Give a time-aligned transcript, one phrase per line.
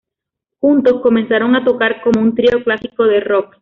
[0.59, 3.55] Juntos comenzaron a tocar como un trío clásico de rock.